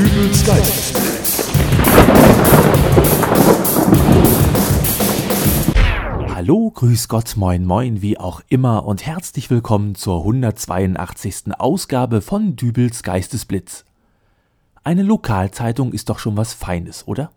[0.00, 1.50] Dübels Geistesblitz.
[6.34, 11.52] Hallo, grüß Gott, moin, moin, wie auch immer und herzlich willkommen zur 182.
[11.58, 13.84] Ausgabe von Dübels Geistesblitz.
[14.84, 17.30] Eine Lokalzeitung ist doch schon was Feines, oder?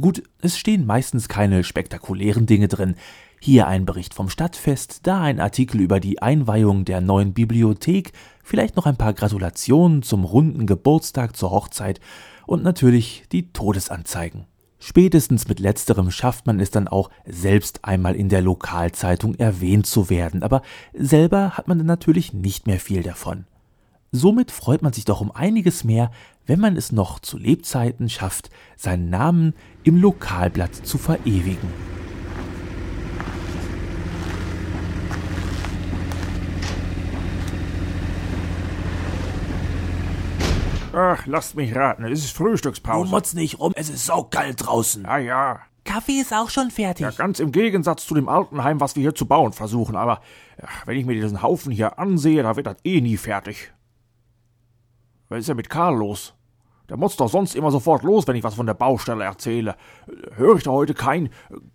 [0.00, 2.96] Gut, es stehen meistens keine spektakulären Dinge drin.
[3.40, 8.12] Hier ein Bericht vom Stadtfest, da ein Artikel über die Einweihung der neuen Bibliothek,
[8.42, 12.00] vielleicht noch ein paar Gratulationen zum runden Geburtstag zur Hochzeit
[12.46, 14.46] und natürlich die Todesanzeigen.
[14.78, 20.10] Spätestens mit letzterem schafft man es dann auch, selbst einmal in der Lokalzeitung erwähnt zu
[20.10, 23.46] werden, aber selber hat man dann natürlich nicht mehr viel davon.
[24.12, 26.10] Somit freut man sich doch um einiges mehr,
[26.46, 31.72] wenn man es noch zu Lebzeiten schafft, seinen Namen im Lokalblatt zu verewigen.
[40.92, 43.10] Ach, lasst mich raten, es ist Du Frühstückspause.
[43.10, 45.04] motz nicht rum, es ist saukalt draußen.
[45.04, 45.60] Ja, ja.
[45.84, 47.04] Kaffee ist auch schon fertig.
[47.04, 49.94] Ja, ganz im Gegensatz zu dem Altenheim, was wir hier zu bauen versuchen.
[49.94, 50.20] Aber
[50.60, 53.72] ja, wenn ich mir diesen Haufen hier ansehe, da wird das eh nie fertig.
[55.28, 56.34] Was ist denn mit Karl los?
[56.88, 59.74] Der muss doch sonst immer sofort los, wenn ich was von der Baustelle erzähle.
[60.36, 61.30] Höre ich da heute kein,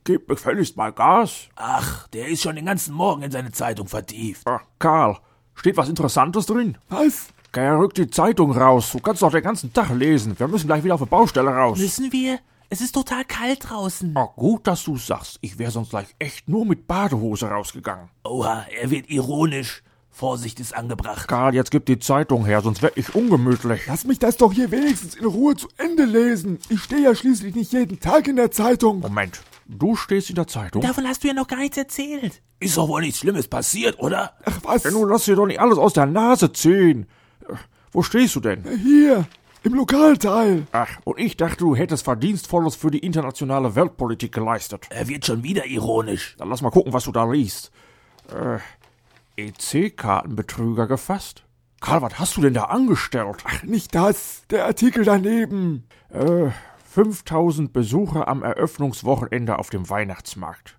[0.06, 1.50] gebt mir gefälligst mal Gas?
[1.58, 4.44] Ach, der ist schon den ganzen Morgen in seine Zeitung vertieft.
[4.46, 5.18] Ach, Karl,
[5.54, 6.78] steht was Interessantes drin?
[6.88, 7.28] Was?
[7.54, 8.94] Er rückt die Zeitung raus.
[8.94, 10.40] Du kannst doch den ganzen Tag lesen.
[10.40, 11.78] Wir müssen gleich wieder auf die Baustelle raus.
[11.78, 12.40] Müssen wir?
[12.70, 14.16] Es ist total kalt draußen.
[14.16, 15.38] Ah, gut, dass du sagst.
[15.42, 18.08] Ich wäre sonst gleich echt nur mit Badehose rausgegangen.
[18.24, 19.84] Oha, er wird ironisch.
[20.12, 21.28] Vorsicht ist angebracht.
[21.28, 23.82] Karl, jetzt gib die Zeitung her, sonst werd ich ungemütlich.
[23.88, 26.60] Lass mich das doch hier wenigstens in Ruhe zu Ende lesen.
[26.70, 29.00] Ich stehe ja schließlich nicht jeden Tag in der Zeitung.
[29.00, 30.82] Moment, du stehst in der Zeitung?
[30.82, 32.42] Davon hast du ja noch gar nichts erzählt.
[32.60, 34.34] Ist doch wohl nichts Schlimmes passiert, oder?
[34.46, 34.84] Ach was?
[34.84, 37.08] Ja, nun lass dir doch nicht alles aus der Nase ziehen.
[37.92, 38.64] Wo stehst du denn?
[38.84, 39.26] Hier,
[39.64, 40.68] im Lokalteil.
[40.72, 44.88] Ach, und ich dachte, du hättest Verdienstvolles für die internationale Weltpolitik geleistet.
[44.90, 46.36] Er wird schon wieder ironisch.
[46.38, 47.72] Dann lass mal gucken, was du da liest.
[48.30, 48.60] Äh,
[49.38, 51.44] EC-Kartenbetrüger gefasst?
[51.80, 53.44] Karl, was hast du denn da angestellt?
[53.44, 54.44] Ach, nicht das.
[54.50, 55.88] Der Artikel daneben.
[56.10, 56.52] Äh,
[56.92, 60.78] 5000 Besucher am Eröffnungswochenende auf dem Weihnachtsmarkt.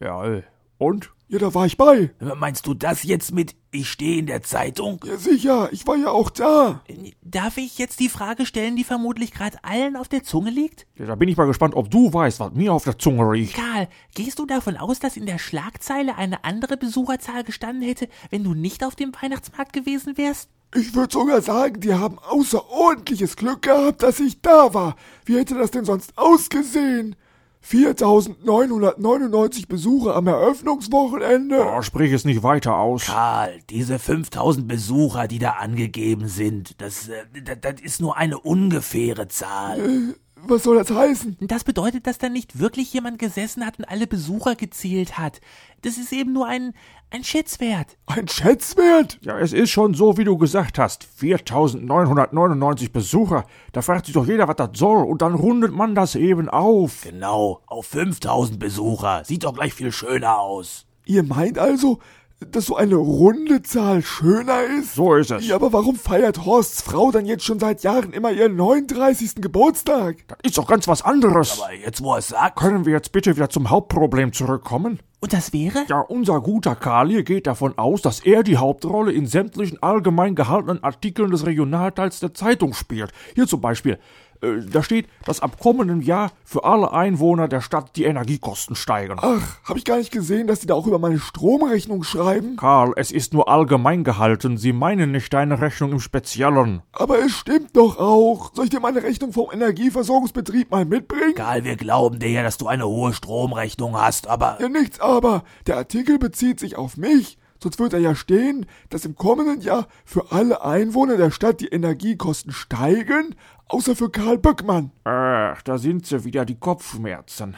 [0.00, 0.42] Ja,
[0.78, 1.12] und?
[1.30, 2.10] Ja, da war ich bei.
[2.18, 4.98] Meinst du das jetzt mit Ich stehe in der Zeitung?
[5.06, 5.68] Ja, sicher.
[5.70, 6.82] Ich war ja auch da.
[7.22, 10.88] Darf ich jetzt die Frage stellen, die vermutlich gerade allen auf der Zunge liegt?
[10.98, 13.54] Ja, da bin ich mal gespannt, ob du weißt, was mir auf der Zunge liegt.
[13.54, 13.86] Karl,
[14.16, 18.54] gehst du davon aus, dass in der Schlagzeile eine andere Besucherzahl gestanden hätte, wenn du
[18.54, 20.48] nicht auf dem Weihnachtsmarkt gewesen wärst?
[20.74, 24.96] Ich würde sogar sagen, die haben außerordentliches Glück gehabt, dass ich da war.
[25.26, 27.14] Wie hätte das denn sonst ausgesehen?
[27.62, 31.64] 4999 Besucher am Eröffnungswochenende.
[31.64, 33.06] Oh, sprich es nicht weiter aus.
[33.06, 38.38] Karl, diese 5000 Besucher, die da angegeben sind, das, äh, das, das ist nur eine
[38.38, 40.14] ungefähre Zahl.
[40.50, 41.36] Was soll das heißen?
[41.40, 45.40] Das bedeutet, dass da nicht wirklich jemand gesessen hat und alle Besucher gezählt hat.
[45.82, 46.74] Das ist eben nur ein,
[47.10, 47.96] ein Schätzwert.
[48.06, 49.20] Ein Schätzwert?
[49.22, 51.04] Ja, es ist schon so, wie du gesagt hast.
[51.04, 53.46] 4999 Besucher.
[53.72, 55.04] Da fragt sich doch jeder, was das soll.
[55.04, 57.02] Und dann rundet man das eben auf.
[57.04, 59.22] Genau, auf 5000 Besucher.
[59.24, 60.84] Sieht doch gleich viel schöner aus.
[61.06, 62.00] Ihr meint also,
[62.40, 64.94] dass so eine runde Zahl schöner ist?
[64.94, 65.46] So ist es.
[65.46, 69.36] Ja, aber warum feiert Horsts Frau dann jetzt schon seit Jahren immer ihren 39.
[69.36, 70.16] Geburtstag?
[70.28, 71.60] Das ist doch ganz was anderes.
[71.60, 72.56] Aber jetzt, wo er es sagt.
[72.56, 75.00] Können wir jetzt bitte wieder zum Hauptproblem zurückkommen?
[75.20, 75.84] Und das wäre?
[75.88, 80.34] Ja, unser guter Karl hier geht davon aus, dass er die Hauptrolle in sämtlichen allgemein
[80.34, 83.12] gehaltenen Artikeln des Regionalteils der Zeitung spielt.
[83.34, 83.98] Hier zum Beispiel.
[84.42, 89.16] Äh, da steht, dass ab kommendem Jahr für alle Einwohner der Stadt die Energiekosten steigen.
[89.20, 92.56] Ach, hab ich gar nicht gesehen, dass die da auch über meine Stromrechnung schreiben?
[92.56, 94.56] Karl, es ist nur allgemein gehalten.
[94.56, 96.82] Sie meinen nicht deine Rechnung im Speziellen.
[96.92, 98.52] Aber es stimmt doch auch.
[98.54, 101.34] Soll ich dir meine Rechnung vom Energieversorgungsbetrieb mal mitbringen?
[101.34, 104.58] Karl, wir glauben dir ja, dass du eine hohe Stromrechnung hast, aber.
[104.60, 105.44] Ja, nichts aber.
[105.66, 107.39] Der Artikel bezieht sich auf mich.
[107.62, 111.68] Sonst wird er ja stehen, dass im kommenden Jahr für alle Einwohner der Stadt die
[111.68, 113.34] Energiekosten steigen,
[113.68, 114.92] außer für Karl Böckmann.
[115.04, 117.56] Ach, da sind sie wieder, die Kopfschmerzen.